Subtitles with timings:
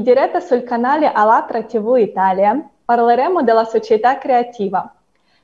[0.00, 4.94] In diretta sul canale Alatra TV Italia parleremo della società creativa.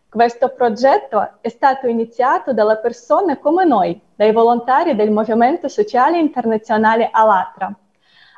[0.09, 7.11] Questo progetto è stato iniziato dalle persone come noi, dai volontari del Movimento Sociale Internazionale
[7.13, 7.71] Alatra.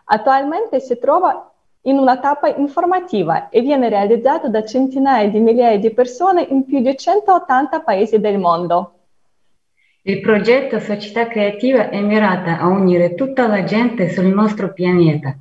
[0.06, 1.52] Attualmente si trova
[1.82, 6.80] in una tappa informativa e viene realizzato da centinaia di migliaia di persone in più
[6.80, 8.94] di 180 paesi del mondo.
[10.02, 15.36] Il progetto Società Creativa è mirato a unire tutta la gente sul nostro pianeta,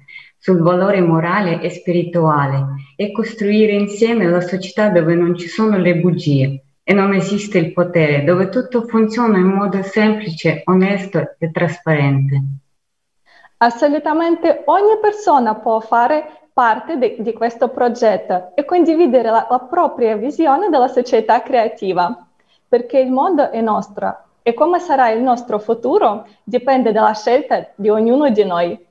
[0.47, 5.97] sul valore morale e spirituale e costruire insieme la società dove non ci sono le
[5.97, 12.41] bugie e non esiste il potere, dove tutto funziona in modo semplice, onesto e trasparente.
[13.57, 20.15] Assolutamente ogni persona può fare parte de- di questo progetto e condividere la, la propria
[20.15, 22.25] visione della società creativa,
[22.65, 27.89] perché il mondo è nostro e come sarà il nostro futuro dipende dalla scelta di
[27.89, 28.86] ognuno di noi.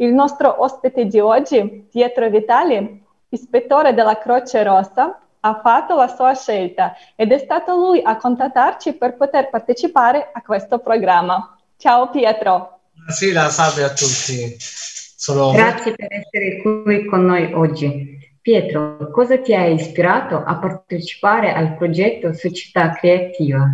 [0.00, 6.34] Il nostro ospite di oggi, Pietro Vitali, ispettore della Croce Rossa, ha fatto la sua
[6.34, 11.54] scelta ed è stato lui a contattarci per poter partecipare a questo programma.
[11.76, 12.80] Ciao Pietro.
[12.94, 14.56] Buonasera, salve a tutti.
[14.58, 18.18] Sono Grazie per essere qui con noi oggi.
[18.40, 23.68] Pietro, cosa ti ha ispirato a partecipare al progetto Società Creativa?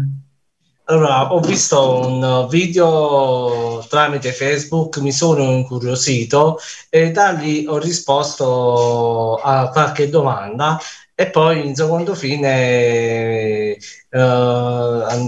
[0.88, 9.34] Allora, ho visto un video tramite Facebook, mi sono incuriosito e da lì ho risposto
[9.42, 10.78] a qualche domanda
[11.12, 13.78] e poi in secondo fine eh,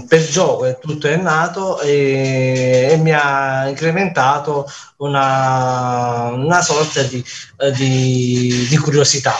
[0.07, 4.65] per gioco tutto è nato e, e mi ha incrementato
[4.97, 7.21] una, una sorta di,
[7.75, 9.33] di, di curiosità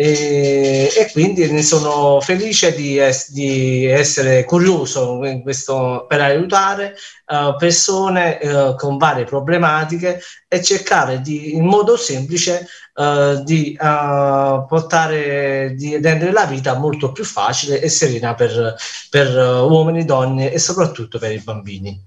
[0.00, 6.94] e, e, quindi ne sono felice di, es- di essere curioso questo, per aiutare
[7.26, 15.74] uh, persone uh, con varie problematiche e cercare di, in modo semplice uh, di portare,
[15.74, 18.76] di rendere la vita molto più facile e serena per,
[19.10, 22.00] per uomini, donne e soprattutto per i bambini.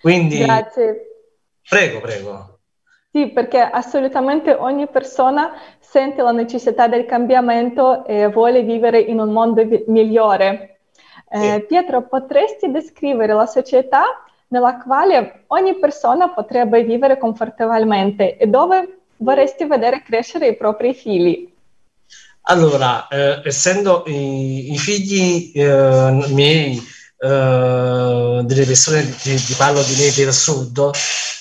[0.00, 1.02] Quindi, Grazie.
[1.68, 2.57] Prego, prego.
[3.18, 9.32] Sì, perché assolutamente ogni persona sente la necessità del cambiamento e vuole vivere in un
[9.32, 10.78] mondo vi- migliore.
[11.28, 18.98] Eh, Pietro, potresti descrivere la società nella quale ogni persona potrebbe vivere confortevolmente e dove
[19.16, 21.52] vorresti vedere crescere i propri figli?
[22.42, 26.80] Allora, eh, essendo i, i figli eh, miei,
[27.18, 30.90] eh, delle persone, ti, ti parlo di me del sud,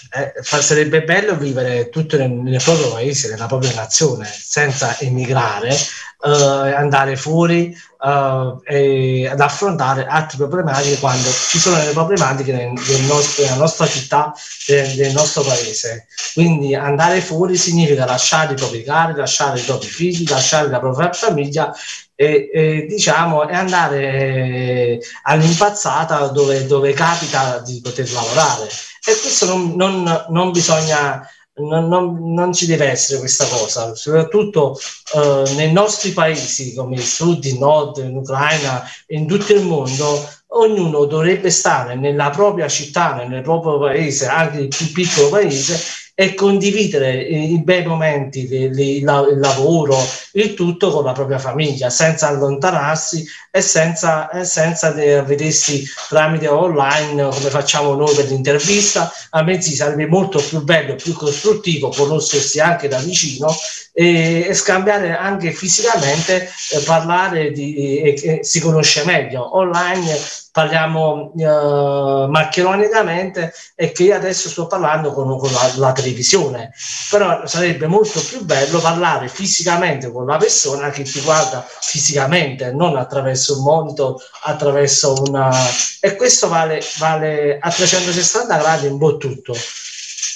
[0.09, 6.73] eh, sarebbe bello vivere tutto nel, nel, proprio paese, nella propria nazione, senza emigrare, eh,
[6.73, 13.43] andare fuori eh, ad affrontare altre problematiche quando ci sono le problematiche nel, nel nostro,
[13.43, 14.33] nella nostra città,
[14.67, 16.07] nel, nel, nostro paese.
[16.33, 21.11] Quindi andare fuori significa lasciare i propri cari, lasciare i propri figli, lasciare la propria
[21.11, 21.71] famiglia
[22.19, 28.63] e, e diciamo e andare all'impazzata dove, dove capita di poter lavorare.
[28.65, 31.25] E questo non, non, non bisogna,
[31.57, 34.77] non, non, non, ci deve essere questa cosa, soprattutto
[35.13, 40.27] eh, nei nostri paesi come il sud, il nord, in Ucraina, in tutto il mondo,
[40.47, 45.79] ognuno dovrebbe stare nella propria città, nel proprio paese, anche il più piccolo paese,
[46.19, 53.23] e condividere i bei momenti, il lavoro, il tutto con la propria famiglia, senza allontanarsi
[53.51, 59.13] e senza, e senza vedersi tramite online come facciamo noi per l'intervista.
[59.29, 63.55] A me sì, sarebbe molto più bello, più costruttivo conoscersi anche da vicino
[63.93, 69.55] e, e scambiare anche fisicamente, eh, parlare di, e, e si conosce meglio.
[69.55, 70.17] Online
[70.57, 76.73] parliamo eh, maccheronicamente e che io adesso sto parlando con, con la, la, televisione,
[77.11, 82.97] però sarebbe molto più bello parlare fisicamente con la persona che ti guarda fisicamente, non
[82.97, 84.15] attraverso un monitor,
[84.45, 85.51] attraverso una...
[85.99, 89.53] e questo vale, vale a 360 gradi un po' tutto.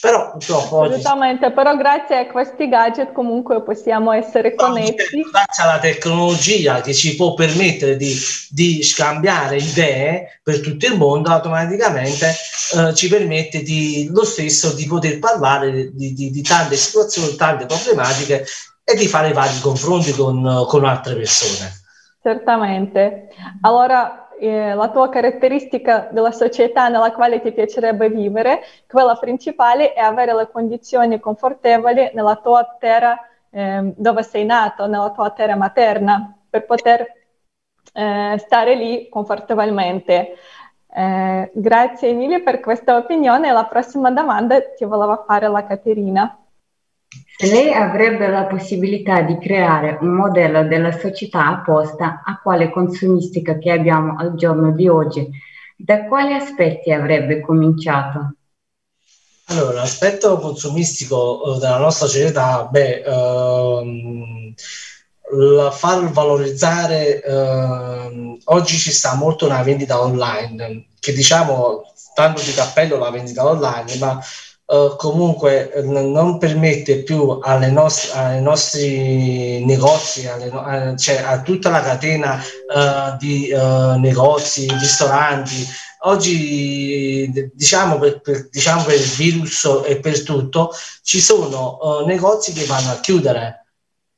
[0.01, 1.53] Però purtroppo Assolutamente, oggi...
[1.53, 4.95] però grazie a questi gadget comunque possiamo essere connessi.
[5.31, 8.11] Grazie alla tecnologia che ci può permettere di,
[8.49, 12.33] di scambiare idee per tutto il mondo, automaticamente
[12.75, 17.67] eh, ci permette di, lo stesso di poter parlare di, di, di tante situazioni, tante
[17.67, 18.43] problematiche
[18.83, 21.79] e di fare vari confronti con, con altre persone.
[22.23, 23.27] Certamente.
[23.61, 30.33] Allora, la tua caratteristica della società nella quale ti piacerebbe vivere, quella principale è avere
[30.33, 33.17] le condizioni confortevoli nella tua terra
[33.51, 37.05] eh, dove sei nato, nella tua terra materna, per poter
[37.93, 40.35] eh, stare lì confortevolmente.
[40.93, 43.51] Grazie Emilia per questa opinione.
[43.51, 46.40] La prossima domanda ti voleva fare la Caterina.
[47.43, 53.71] Lei avrebbe la possibilità di creare un modello della società apposta a quale consumistica che
[53.71, 55.27] abbiamo al giorno di oggi,
[55.75, 58.35] da quali aspetti avrebbe cominciato?
[59.45, 64.53] Allora, l'aspetto consumistico eh, della nostra società, beh, ehm,
[65.71, 72.97] far valorizzare, ehm, oggi ci sta molto una vendita online, che diciamo, tanto di cappello
[72.97, 74.21] la vendita online, ma
[74.71, 81.41] Uh, comunque uh, non permette più alle nost- ai nostri negozi, no- a, cioè a
[81.41, 83.53] tutta la catena uh, di
[83.97, 85.67] negozi, ristoranti.
[86.03, 90.71] Oggi, diciamo per, per, diciamo per, il virus e per tutto,
[91.03, 93.65] ci sono negozi che vanno a chiudere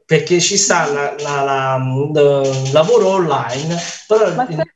[0.06, 3.76] perché ci sta la, la, la, il lavoro online.
[4.08, 4.76] Però se,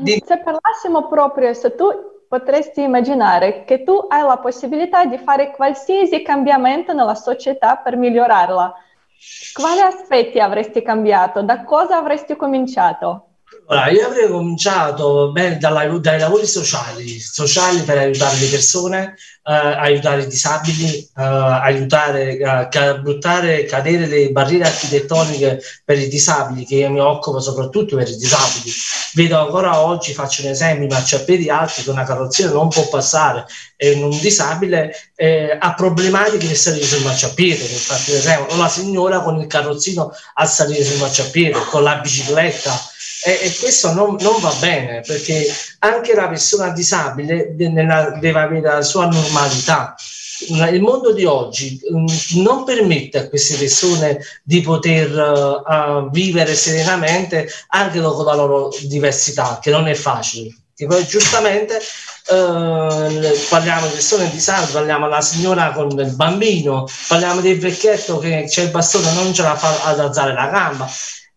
[0.00, 0.24] di...
[0.26, 6.20] se parlassimo proprio, se tu potresti immaginare che tu hai la possibilità di fare qualsiasi
[6.22, 8.74] cambiamento nella società per migliorarla.
[9.52, 11.42] Quali aspetti avresti cambiato?
[11.42, 13.33] Da cosa avresti cominciato?
[13.66, 20.22] Allora, io avrei cominciato beh, dai lavori sociali, sociali per aiutare le persone, eh, aiutare
[20.22, 26.74] i disabili, eh, aiutare a eh, buttare, cadere le barriere architettoniche per i disabili, che
[26.74, 28.70] io mi occupo soprattutto per i disabili.
[29.14, 33.46] Vedo ancora oggi, faccio un esempio, i marciapiedi alti che una carrozzina non può passare
[33.76, 39.20] e un disabile eh, ha problematiche nel salire sul marciapiede, per esempio, o la signora
[39.20, 42.92] con il carrozzino a salire sul marciapiede, con la bicicletta
[43.26, 45.46] e, e questo non, non, va bene perché
[45.78, 49.94] anche la persona disabile nella, deve avere la sua normalità.
[50.48, 52.06] Il mondo di oggi mm,
[52.42, 59.58] non permette a queste persone di poter uh, vivere serenamente anche dopo la loro diversità,
[59.62, 60.54] che non è facile.
[60.76, 61.80] Che poi giustamente
[62.26, 68.46] Uh, parliamo di persone disabili, parliamo della signora con il bambino, parliamo del vecchietto che
[68.48, 70.90] c'è il bastone non ce la fa ad alzare la gamba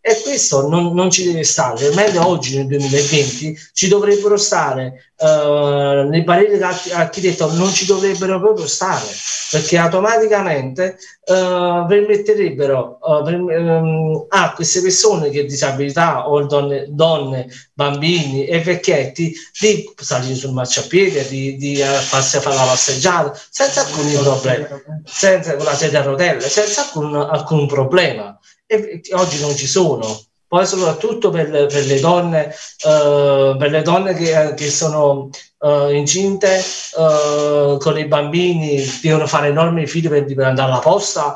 [0.07, 1.93] e questo non, non, ci deve stare.
[1.93, 8.67] Meglio oggi nel 2020 ci dovrebbero stare, uh, nei pareri dell'architetto non ci dovrebbero proprio
[8.67, 9.05] stare,
[9.51, 17.47] perché automaticamente uh, permetterebbero uh, per, um, a queste persone che disabilità o donne, donne,
[17.73, 24.09] bambini e vecchietti di salire sul marciapiede, di, di farsi fare la passeggiata senza alcun
[24.23, 29.65] problema, senza con la sedia a rotelle, senza alcun, alcun problema e oggi non ci
[29.65, 30.19] sono.
[30.47, 32.55] Poi soprattutto per, per le donne,
[32.85, 36.63] uh, per le donne che, che sono uh, incinte
[36.95, 41.35] uh, con i bambini devono fare enormi fili per, per andare alla posta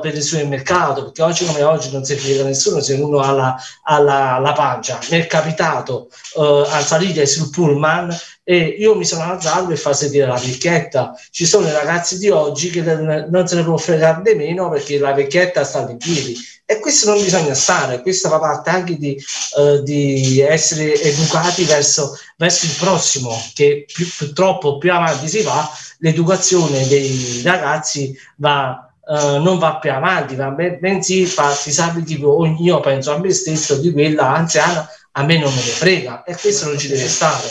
[0.00, 3.56] per il supermercato perché oggi come oggi non si frega nessuno se uno ha la,
[3.84, 8.14] ha la, la pancia mi è capitato a salire sul pullman
[8.52, 11.18] e io mi sono alzato per far sentire la vecchietta.
[11.30, 15.14] Ci sono i ragazzi di oggi che non se ne può fregare nemmeno perché la
[15.14, 19.22] vecchietta sta in piedi e questo non bisogna stare, questa fa parte anche di,
[19.56, 25.68] uh, di essere educati verso, verso, il prossimo, che più, purtroppo più avanti si va,
[25.98, 32.46] l'educazione dei ragazzi va, uh, non va più avanti, ma bensì fa, si sa tipo
[32.58, 36.36] io penso a me stesso di quella anziana, a me non me ne frega e
[36.36, 37.48] questo non ci deve stare.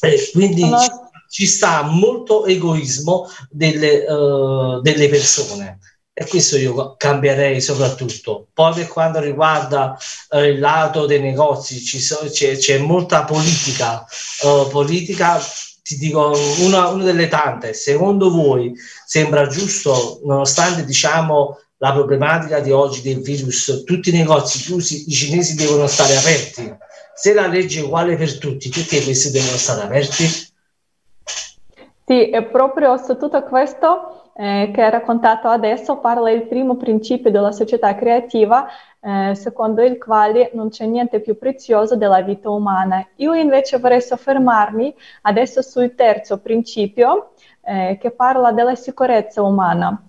[0.00, 0.90] E quindi ci,
[1.28, 5.78] ci sta molto egoismo delle, uh, delle persone
[6.16, 8.46] e questo io cambierei soprattutto.
[8.54, 9.98] Poi per quanto riguarda
[10.30, 14.06] eh, il lato dei negozi, so, c'è, c'è, molta politica.
[14.42, 15.40] Uh, politica,
[15.82, 17.74] ti dico una, una, delle tante.
[17.74, 18.72] Secondo voi
[19.04, 25.12] sembra giusto, nonostante diciamo la problematica di oggi del virus, tutti i negozi chiusi, i
[25.12, 26.76] cinesi devono stare aperti?
[27.14, 30.24] Se la legge è uguale per tutti, perché questi devono stare aperti?
[32.06, 37.30] Sì, è proprio su tutto questo eh, che ha raccontato adesso parla il primo principio
[37.30, 38.66] della società creativa,
[39.00, 43.06] eh, secondo il quale non c'è niente più prezioso della vita umana.
[43.16, 50.02] Io invece vorrei soffermarmi adesso sul terzo principio, eh, che parla della sicurezza umana.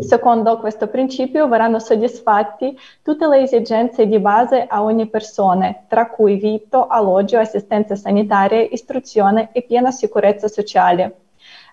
[0.00, 6.36] Secondo questo principio verranno soddisfatti tutte le esigenze di base a ogni persona, tra cui
[6.36, 11.16] vitto, alloggio, assistenza sanitaria, istruzione e piena sicurezza sociale.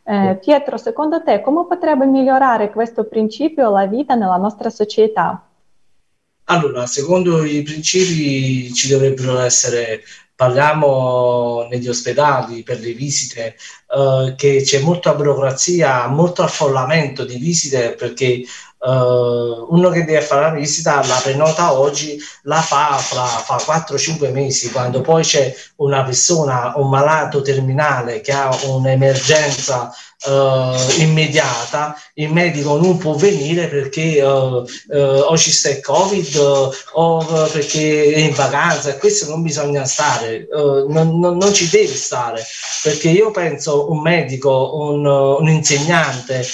[0.03, 5.43] Eh, Pietro, secondo te come potrebbe migliorare questo principio la vita nella nostra società?
[6.45, 10.01] Allora, secondo i principi ci dovrebbero essere,
[10.35, 13.55] parliamo negli ospedali per le visite,
[13.91, 18.43] eh, che c'è molta burocrazia, molto affollamento di visite perché
[18.81, 24.31] Uh, uno che deve fare la visita la prenota oggi la fa fra, fra 4-5
[24.31, 29.93] mesi quando poi c'è una persona un malato terminale che ha un'emergenza
[30.27, 34.65] uh, immediata, il medico non può venire perché uh,
[34.95, 36.35] o ci sta il covid
[36.93, 42.45] o perché è in vacanza questo non bisogna stare, non, non, non, ci deve stare
[42.81, 46.45] perché io penso un medico, un, un insegnante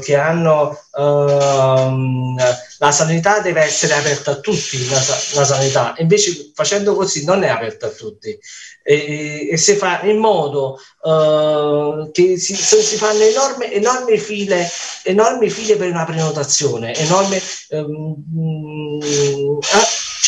[0.00, 2.34] che hanno uh,
[2.78, 4.96] la sanità deve essere aperta a tutti, la,
[5.34, 8.38] la, sanità, invece facendo così non è aperta a tutti.
[8.82, 14.68] E, e si fa in modo uh, che si, si, fanno enormi, enormi, file,
[15.02, 17.38] enormi file per una prenotazione, enormi,
[17.70, 19.58] um,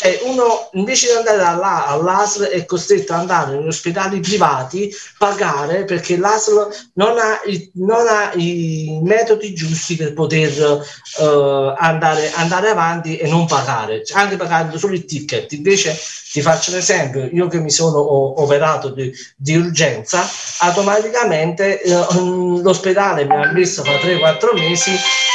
[0.02, 5.85] cioè uno invece di andare alla, all'ASL è costretto ad andare in ospedali privati, pagare
[5.85, 10.82] perché l'ASL non ha, i, non ha i metodi giusti per poter
[11.18, 15.52] uh, andare, andare, avanti e non pagare, cioè, anche pagando solo il ticket.
[15.52, 15.97] Invece
[16.32, 20.28] ti faccio un esempio, io che mi sono operato di, di urgenza,
[20.59, 24.90] automaticamente uh, l'ospedale mi ha messo fa 3-4 mesi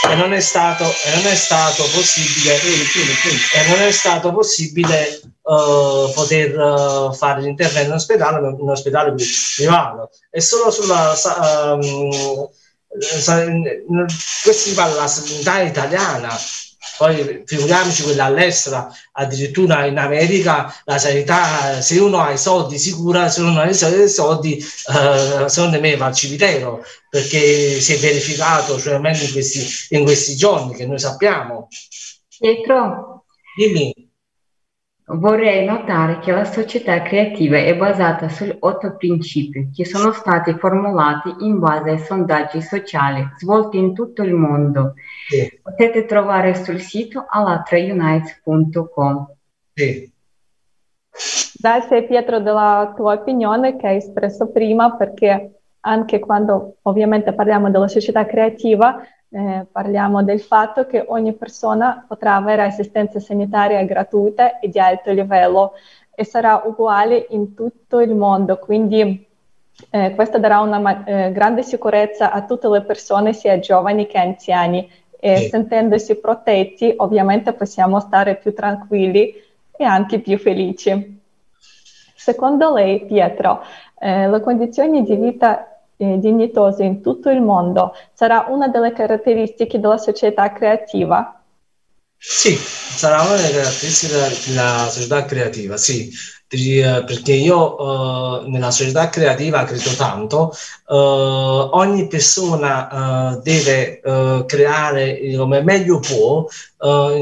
[0.10, 6.12] e non è stato, e non è stato possibile e non è stato possibile uh,
[6.14, 9.14] poter uh, fare l'intervento in ospedale in ospedale
[9.56, 11.14] privato e solo sulla
[11.74, 12.50] um,
[14.44, 16.36] questo si parla della sanità italiana
[16.98, 23.30] poi figuriamoci quella all'estero, addirittura in America la sanità, se uno ha i soldi sicura,
[23.30, 28.80] se uno ha i soldi, eh, secondo me va al cimitero, perché si è verificato,
[28.80, 31.68] cioè almeno in questi, in questi giorni che noi sappiamo.
[32.40, 34.07] Pietro, Dimmi.
[35.10, 41.34] Vorrei notare che la società creativa è basata su otto principi che sono stati formulati
[41.40, 44.96] in base ai sondaggi sociali svolti in tutto il mondo.
[45.30, 45.62] Sì.
[45.64, 49.28] Potete trovare sul sito alatraunites.com.
[49.74, 50.12] Sì.
[51.58, 57.88] Grazie Pietro della tua opinione che hai espresso prima perché anche quando ovviamente parliamo della
[57.88, 64.70] società creativa eh, parliamo del fatto che ogni persona potrà avere assistenza sanitaria gratuita e
[64.70, 65.74] di alto livello
[66.14, 69.26] e sarà uguale in tutto il mondo, quindi
[69.92, 74.90] eh, questo darà una eh, grande sicurezza a tutte le persone, sia giovani che anziani,
[75.20, 75.50] e sì.
[75.50, 79.34] sentendosi protetti ovviamente possiamo stare più tranquilli
[79.76, 81.22] e anche più felici.
[82.16, 83.62] Secondo lei, Pietro,
[84.00, 89.80] eh, le condizioni di vita eh, dignitoso in tutto il mondo sarà una delle caratteristiche
[89.80, 91.42] della società creativa?
[92.20, 94.14] Sì, sarà una delle caratteristiche
[94.46, 96.10] della società creativa, sì,
[96.50, 100.52] eh, perché io uh, nella società creativa credo tanto,
[100.88, 104.00] uh, ogni persona uh, deve
[104.46, 106.48] creare come meglio può,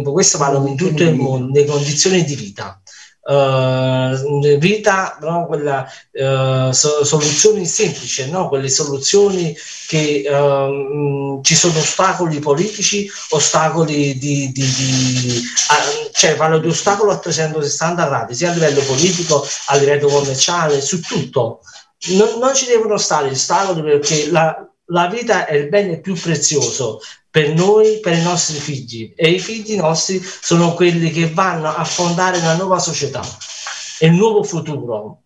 [0.04, 2.80] questo parlo in tutto il mondo, le condizioni di vita
[3.26, 5.46] uh, vita, no?
[5.48, 8.48] Quella, uh, so, soluzioni semplici, no?
[8.48, 9.56] quelle soluzioni
[9.88, 17.12] che uh, ci sono ostacoli politici, ostacoli di, di, di uh, cioè parlo di ostacolo
[17.12, 21.62] a 360 gradi, sia a livello politico, a livello commerciale, su tutto.
[22.08, 24.56] Non, non ci devono stare ostacoli perché la,
[24.90, 27.00] la vita è il bene più prezioso
[27.36, 29.12] per noi, per i nostri figli.
[29.14, 33.22] E i figli nostri sono quelli che vanno a fondare una nuova società
[34.00, 35.24] e un nuovo futuro.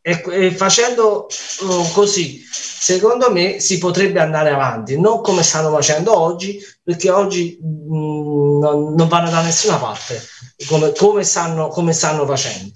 [0.00, 6.18] E, e facendo uh, così, secondo me, si potrebbe andare avanti, non come stanno facendo
[6.18, 10.22] oggi, perché oggi mh, mm, non, non, vanno da nessuna parte,
[10.66, 12.72] come, come, stanno, come stanno facendo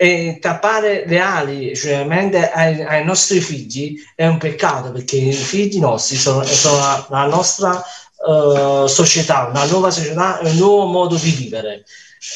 [0.00, 2.06] e tappare le ali cioè,
[2.54, 7.26] ai, ai, nostri figli è un peccato perché i figli nostri sono, sono la, la,
[7.26, 7.82] nostra
[8.24, 11.84] uh, società, una nuova società, un nuovo modo di vivere.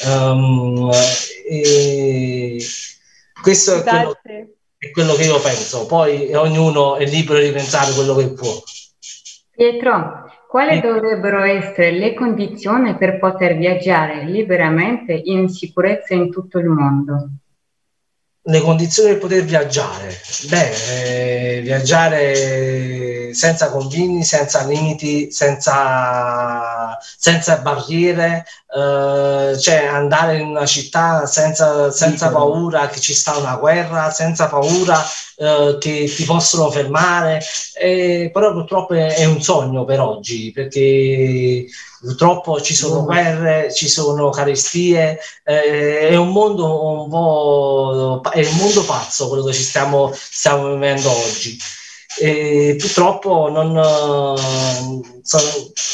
[0.05, 0.91] Um,
[3.41, 4.19] questo è quello,
[4.77, 8.61] è quello, che io penso, poi ognuno è libero di pensare quello che può.
[9.55, 16.67] Pietro, quali dovrebbero essere le condizioni per poter viaggiare liberamente in sicurezza in tutto il
[16.67, 17.29] mondo?
[18.45, 20.21] Le condizioni per poter viaggiare.
[20.49, 28.45] Beh, eh, viaggiare senza confini, senza limiti, senza, senza barriere,
[28.75, 34.49] eh, cioè andare in una città senza, senza paura che ci sta una guerra, senza
[34.49, 35.03] paura
[35.37, 37.43] eh, che ti possono fermare.
[37.79, 41.67] Eh, però purtroppo è, è un sogno per oggi perché
[42.01, 48.57] purtroppo ci sono guerre, ci sono carestie, eh, è un mondo un po' è un
[48.57, 51.57] mondo pazzo quello che ci stiamo, stiamo vivendo oggi.
[52.19, 53.73] E purtroppo non,
[55.23, 55.43] sono,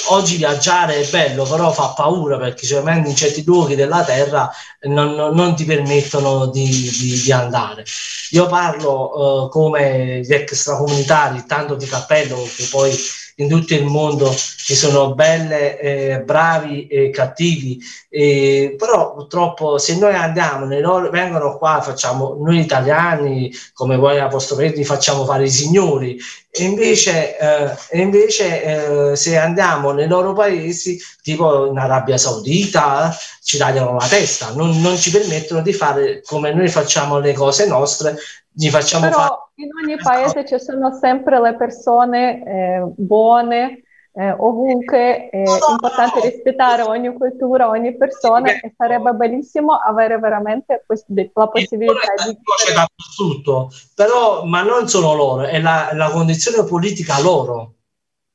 [0.08, 4.50] oggi viaggiare è bello, però fa paura perché cioè, in certi luoghi della terra
[4.82, 7.84] non, non ti permettono di, di, di, andare.
[8.30, 12.96] Io parlo uh, come gli extracomunitari, tanto di cappello, che poi
[13.40, 17.78] in tutto il mondo ci sono belle, eh, bravi e cattivi,
[18.08, 24.84] eh, però purtroppo se noi andiamo, loro, vengono qua, facciamo noi italiani, come voi apostoli,
[24.84, 26.18] facciamo fare i signori,
[26.50, 33.56] e invece, eh, invece eh, se andiamo nei loro paesi, tipo in Arabia Saudita, ci
[33.56, 38.16] tagliano la testa, non, non ci permettono di fare come noi facciamo le cose nostre,
[38.50, 39.47] gli facciamo Però fare...
[39.58, 46.82] in ogni paese ci sono sempre le persone eh, buone, eh, ovunque, è importante rispettare
[46.82, 52.38] ogni cultura, ogni persona e sarebbe bellissimo avere veramente la possibilità di...
[52.64, 57.74] C'è dappertutto, però, ma non sono loro, è la, la, condizione politica loro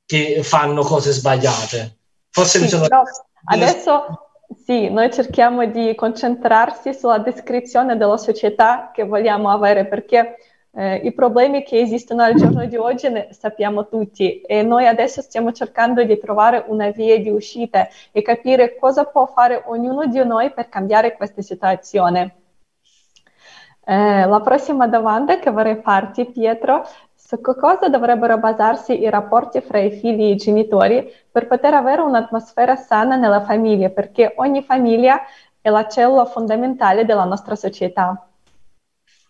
[0.05, 1.97] che fanno cose sbagliate.
[2.29, 2.87] Forse sì, mi sono...
[3.45, 4.29] Adesso
[4.65, 10.37] sì, noi cerchiamo di concentrarsi sulla descrizione della società che vogliamo avere perché
[10.75, 15.21] eh, i problemi che esistono al giorno di oggi ne sappiamo tutti e noi adesso
[15.21, 20.23] stiamo cercando di trovare una via di uscita e capire cosa può fare ognuno di
[20.25, 22.35] noi per cambiare questa situazione.
[23.85, 29.79] Eh, la prossima domanda che vorrei farti, Pietro, su cosa dovrebbero basarsi i rapporti fra
[29.79, 35.21] i figli e i genitori per poter avere un'atmosfera sana nella famiglia, perché ogni famiglia
[35.61, 38.27] è la cellula fondamentale della nostra società.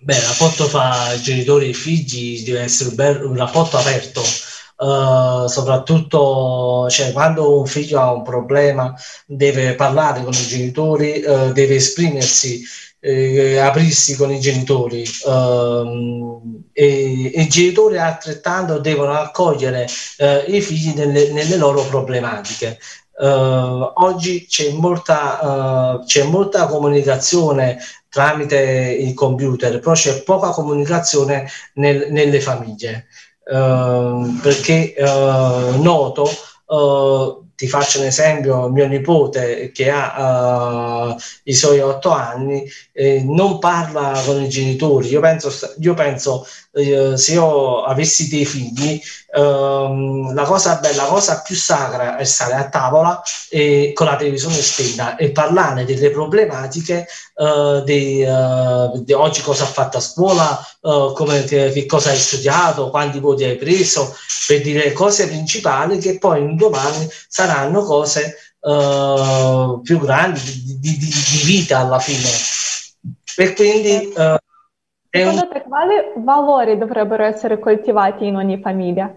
[0.03, 5.48] Beh, il rapporto fra genitori e figli deve essere un, bel, un rapporto aperto, uh,
[5.48, 8.93] soprattutto cioè, quando un figlio ha un problema
[9.25, 12.62] deve parlare con i genitori, uh, deve esprimersi
[13.00, 15.03] eh, aprirsi con i genitori
[16.72, 19.86] e, e, i genitori altrettanto devono accogliere
[20.17, 22.79] eh, i figli nelle, nelle loro problematiche.
[23.15, 27.77] Uh, oggi c'è molta, uh, c'è molta comunicazione
[28.10, 28.58] tramite
[29.00, 33.05] il computer, però c'è poca comunicazione nel, nelle famiglie,
[33.46, 36.27] uh, perché noto
[37.55, 42.68] ti faccio un esempio, mio nipote che ha i suoi otto anni
[43.25, 45.09] non parla con i genitori.
[45.09, 49.00] Io penso, io penso eh, se io avessi dei figli,
[49.36, 54.16] ehm, la cosa bella, la cosa più sacra è stare a tavola e, con la
[54.16, 60.01] televisione spenta e parlare delle problematiche eh, di, eh, di, oggi cosa ha fatto a
[60.01, 64.16] scuola, eh, come, che, che, cosa hai studiato, quanti voti hai preso,
[64.48, 70.40] per dire cose principali che poi un domani saranno cose Uh, più grandi
[70.79, 72.29] di, di, di, vita alla fine.
[73.36, 74.38] E quindi uh,
[75.16, 79.14] Secondo te quali valori dovrebbero essere coltivati in ogni famiglia?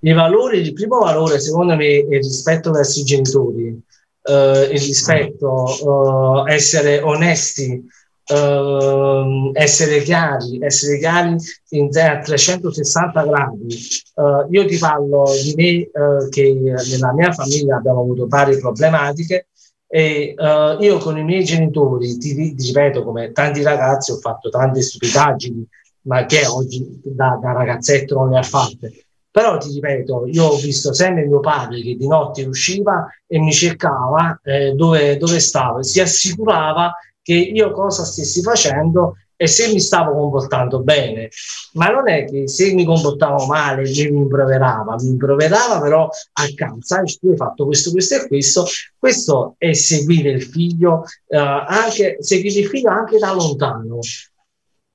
[0.00, 3.80] I valori, il primo valore secondo me è il rispetto verso i genitori,
[4.24, 7.80] eh, il rispetto, eh, essere onesti,
[8.26, 11.36] eh, essere chiari, essere chiari
[11.68, 13.72] in, a 360 gradi.
[13.72, 19.46] Eh, io ti parlo di me eh, che nella mia famiglia abbiamo avuto varie problematiche
[19.92, 24.48] e uh, io con i miei genitori, ti, ti, ripeto, come tanti ragazzi, ho fatto
[24.48, 25.66] tante stupidaggini,
[26.02, 29.06] ma che oggi da, da ragazzetto non le ha fatte.
[29.28, 33.52] Però ti ripeto, io ho visto sempre mio padre che di notte usciva e mi
[33.52, 39.72] cercava eh, dove, dove stavo e si assicurava che io cosa stessi facendo e se
[39.72, 41.30] mi stavo comportando bene,
[41.72, 47.02] ma non è che se mi comportavo male mi rimproverava, mi rimproverava però a casa,
[47.18, 48.66] tu hai fatto questo, questo e questo,
[48.98, 54.00] questo è seguire il figlio, eh, anche, seguire il figlio anche da lontano.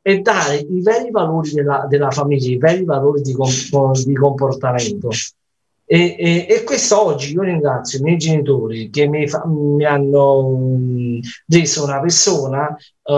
[0.03, 5.09] E dare i veri valori della, della famiglia, i veri valori di, di comportamento.
[5.87, 10.57] E, e, e, questo oggi io ringrazio i miei genitori che mi, fa, mi hanno
[11.47, 13.13] reso una persona uh,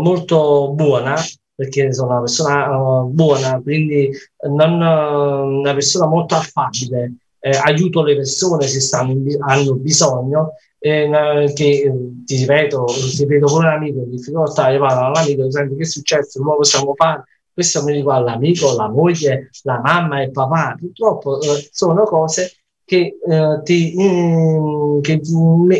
[0.00, 1.14] molto buona,
[1.54, 4.10] perché sono una persona uh, buona, quindi
[4.48, 9.14] non, uh, una persona molto affabile, eh, aiuto le persone se stanno,
[9.46, 11.92] hanno bisogno, eh, che
[12.24, 15.86] ti ripeto, se vedo con un amico in difficoltà, io parlo all'amico, senti che è
[15.86, 17.22] successo, come possiamo fare?
[17.58, 22.52] Questo mi riguarda l'amico, la moglie, la mamma e il papà, purtroppo eh, sono cose
[22.84, 25.32] che, eh, ti, mm, che ti,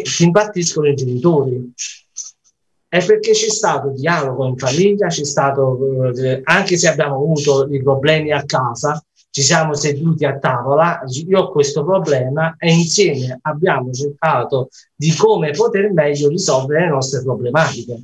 [0.03, 1.73] ti impartiscono i genitori.
[2.89, 7.81] È perché c'è stato dialogo in famiglia, c'è stato, eh, anche se abbiamo avuto i
[7.81, 13.93] problemi a casa, ci siamo seduti a tavola, io ho questo problema e insieme abbiamo
[13.93, 18.03] cercato di come poter meglio risolvere le nostre problematiche.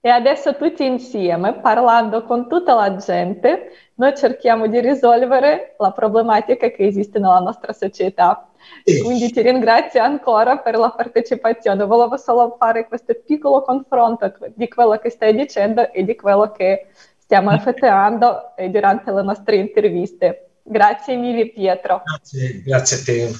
[0.00, 6.70] E adesso tutti insieme, parlando con tutta la gente, noi cerchiamo di risolvere la problematica
[6.70, 8.48] che esiste nella nostra società.
[8.84, 11.84] Quindi ti ringrazio ancora per la partecipazione.
[11.84, 16.86] Volevo solo fare questo piccolo confronto di quello che stai dicendo e di quello che
[17.18, 20.50] stiamo effettuando durante le nostre interviste.
[20.62, 22.02] Grazie mille Pietro.
[22.04, 23.30] Grazie, grazie a te.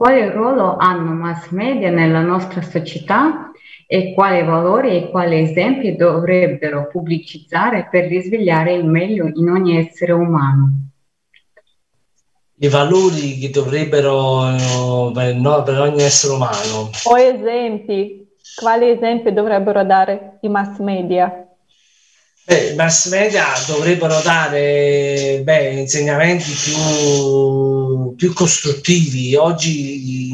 [0.00, 3.50] Quale ruolo hanno mass media nella nostra società
[3.86, 10.12] e quali valori e quali esempi dovrebbero pubblicizzare per risvegliare il meglio in ogni essere
[10.12, 10.88] umano?
[12.54, 16.88] I valori che dovrebbero no, per ogni essere umano.
[17.04, 21.39] O esempi, quali esempi dovrebbero dare i mass media?
[22.50, 29.36] Beh, I mass media dovrebbero dare beh, insegnamenti più, più, costruttivi.
[29.36, 30.32] Oggi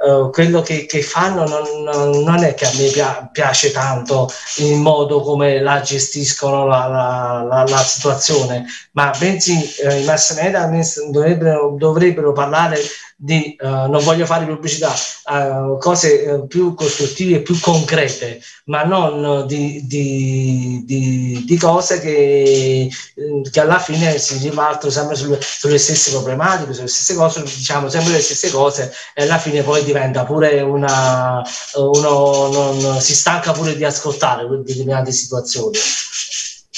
[0.00, 5.20] uh, quello che, che fanno non, non, è che a me piace tanto il modo
[5.20, 10.68] come la gestiscono la, la, la, la situazione, ma bensì uh, i mass media
[11.10, 12.80] dovrebbero, dovrebbero parlare
[13.22, 14.94] di, uh, non voglio fare pubblicità,
[15.26, 22.88] uh, cose più costruttive e più concrete, ma non di, di, di, di cose che,
[23.50, 28.14] che, alla fine si ribaltano sempre sulle, sulle, stesse problematiche, sulle stesse cose, diciamo sempre
[28.14, 31.42] le stesse cose e alla fine poi diventa pure una,
[31.74, 35.76] uno non, si stanca pure di ascoltare determinate situazioni.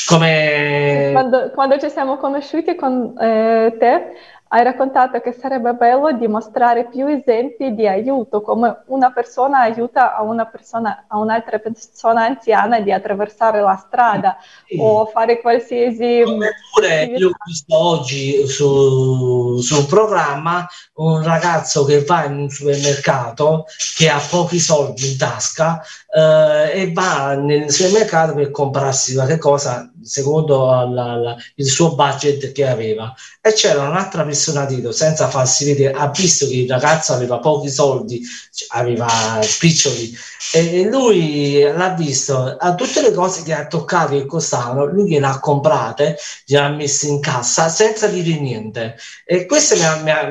[0.07, 1.11] Come...
[1.13, 4.13] Quando, quando ci siamo conosciuti con eh, te,
[4.55, 10.21] hai raccontato che sarebbe bello dimostrare più esempi di aiuto, come una persona aiuta a,
[10.21, 14.37] una persona, a un'altra persona anziana di attraversare la strada
[14.67, 14.77] sì.
[14.79, 16.21] o fare qualsiasi...
[16.21, 22.51] Oppure io ho visto oggi su, su, un programma un ragazzo che va in un
[22.51, 23.65] supermercato
[23.97, 25.83] che ha pochi soldi in tasca
[26.15, 32.53] eh, e va nel supermercato per comprarsi qualche cosa secondo la, la, il suo budget
[32.53, 33.15] che aveva.
[33.41, 37.71] E c'era un'altra persona dietro senza farsi vedere ha visto che il ragazzo aveva pochi
[37.71, 38.21] soldi
[38.69, 40.15] aveva spiccioli
[40.53, 42.57] e lui l'ha visto.
[42.59, 46.69] A tutte le cose che ha toccato che costavano lui gliele ha comprate gliele ha
[46.69, 48.97] messe in cassa senza dire niente.
[49.25, 50.29] E questo mi ha, mi ha,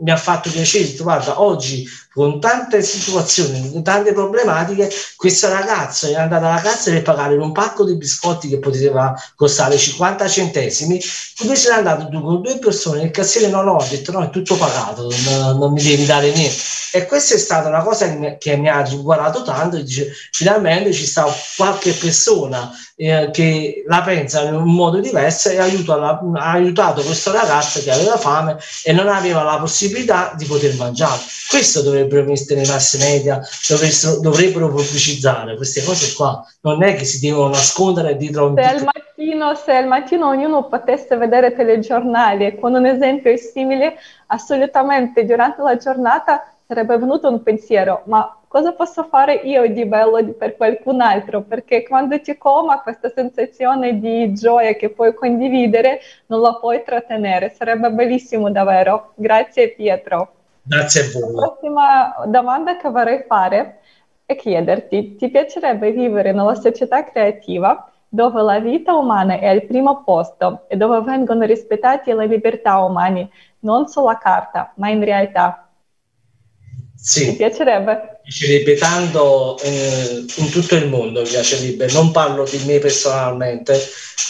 [0.00, 6.14] mi ha fatto piacere guarda oggi con tante situazioni, con tante problematiche, questo ragazzo è
[6.14, 11.00] andato alla cassa per pagare un pacco di biscotti che poteva costare 50 centesimi,
[11.40, 15.12] invece è andato con due persone, il cassiere non l'ho detto no, è tutto pagato,
[15.24, 16.56] non, non, mi devi dare niente.
[16.92, 18.06] E questa è stata una cosa
[18.38, 24.42] che mi, ha riguardato tanto, dice, finalmente ci sta qualche persona eh, che la pensa
[24.42, 28.92] in un modo diverso e aiuta la, ha aiutato questo ragazzo che aveva fame e
[28.92, 31.20] non aveva la possibilità di poter mangiare.
[31.48, 36.44] Questo dovrebbero mettere i mass media, dovrebbero, dovrebbero pubblicizzare queste cose qua.
[36.62, 38.54] Non è che si devono nascondere dietro un...
[38.56, 45.24] Se al mattino, se al mattino ognuno potesse vedere telegiornali con un esempio simile, assolutamente
[45.24, 50.56] durante la giornata sarebbe venuto un pensiero, ma cosa posso fare io di bello per
[50.56, 51.42] qualcun altro?
[51.42, 57.50] Perché quando ti coma questa sensazione di gioia che puoi condividere non la puoi trattenere.
[57.50, 59.12] Sarebbe bellissimo davvero.
[59.16, 60.43] Grazie Pietro.
[60.66, 61.34] Grazie a voi.
[61.34, 63.80] La prossima domanda che vorrei fare
[64.24, 70.02] è chiederti, ti piacerebbe vivere nella società creativa dove la vita umana è al primo
[70.04, 73.28] posto e dove vengono rispettati le libertà umane,
[73.60, 75.63] non sulla carta, ma in realtà?
[77.04, 77.26] Sì.
[77.26, 77.92] Mi piacerebbe?
[77.92, 81.92] Mi piacerebbe tanto eh, in tutto il mondo, mi piacerebbe.
[81.92, 83.78] Non parlo di me personalmente,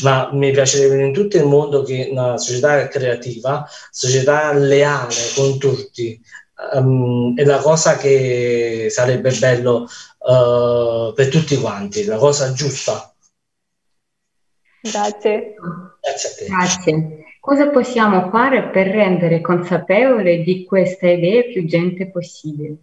[0.02, 6.20] ma mi piacerebbe in tutto il mondo che una società creativa, società leale con tutti,
[6.72, 9.86] um, è la cosa che sarebbe bello
[10.18, 13.14] uh, per tutti quanti, la cosa giusta.
[14.80, 15.54] Grazie.
[16.00, 16.46] Grazie a te.
[16.46, 17.24] Grazie.
[17.44, 22.76] Cosa possiamo fare per rendere consapevole di questa idea più gente possibile?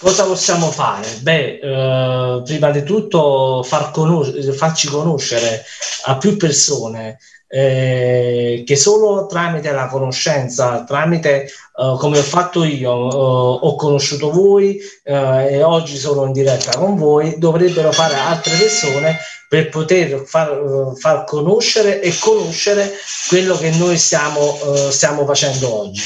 [0.00, 1.06] Cosa possiamo fare?
[1.22, 5.62] Beh, eh, prima di tutto far conos- farci conoscere
[6.06, 11.50] a più persone eh, che solo tramite la conoscenza, tramite eh,
[11.96, 16.96] come ho fatto io, eh, ho conosciuto voi eh, e oggi sono in diretta con
[16.96, 19.16] voi, dovrebbero fare altre persone
[19.48, 22.90] per poter far, far conoscere e conoscere
[23.28, 26.02] quello che noi stiamo, uh, stiamo facendo oggi.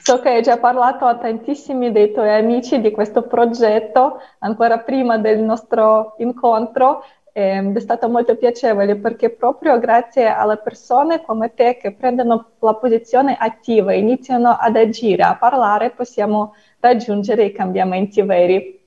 [0.00, 5.18] So che hai già parlato a tantissimi dei tuoi amici di questo progetto ancora prima
[5.18, 11.78] del nostro incontro ed è stato molto piacevole perché proprio grazie alle persone come te
[11.78, 18.81] che prendono la posizione attiva, iniziano ad agire, a parlare, possiamo raggiungere i cambiamenti veri.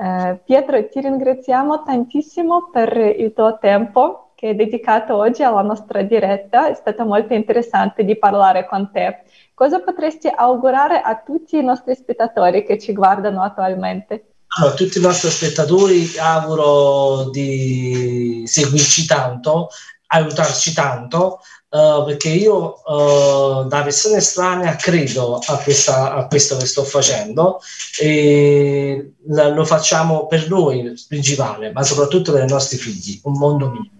[0.00, 6.02] Eh, Pietro, ti ringraziamo tantissimo per il tuo tempo che hai dedicato oggi alla nostra
[6.02, 9.24] diretta, è stato molto interessante di parlare con te.
[9.52, 14.34] Cosa potresti augurare a tutti i nostri spettatori che ci guardano attualmente?
[14.56, 19.70] Allora, a tutti i nostri spettatori auguro di seguirci tanto,
[20.08, 21.40] aiutarci tanto,
[21.70, 27.60] uh, perché io uh, da persona estranea credo a, questa, a, questo che sto facendo
[28.00, 33.96] e lo facciamo per noi principale, ma soprattutto per i nostri figli, un mondo migliore.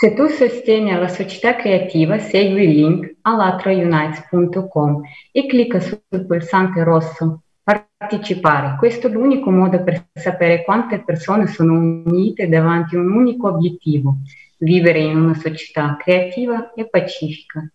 [0.00, 7.42] Se tu sostieni la società creativa, segui il link allatraunites.com e clicca sul pulsante rosso
[7.62, 8.76] partecipare.
[8.78, 14.16] Questo è l'unico modo per sapere quante persone sono unite davanti a un unico obiettivo,
[14.58, 17.70] vivere in una società creativa e pacifica.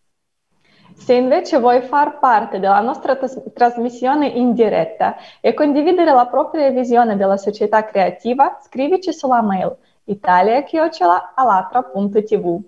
[0.93, 6.71] Se invece vuoi far parte della nostra tas- trasmissione in diretta e condividere la propria
[6.71, 12.59] visione della società creativa, scrivici sulla mail italia.alatra.tv.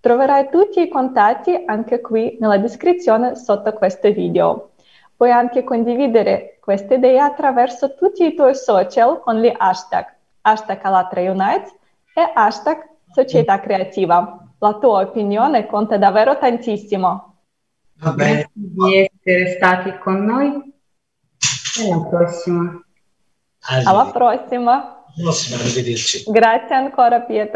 [0.00, 4.73] Troverai tutti i contatti anche qui nella descrizione sotto questo video.
[5.24, 10.04] Puoi anche condividere questa idea attraverso tutti i tuoi social con gli hashtag
[10.42, 11.74] hashtag Alatra Unites
[12.14, 12.76] e hashtag
[13.10, 14.46] Società Creativa.
[14.58, 17.36] La tua opinione conta davvero tantissimo.
[18.00, 18.50] Va bene.
[18.52, 20.74] Grazie di essere stati con noi.
[21.80, 22.84] Alla prossima.
[23.86, 25.04] Alla prossima.
[25.16, 26.24] Prossima, arrivederci.
[26.30, 27.52] Grazie ancora Pietro.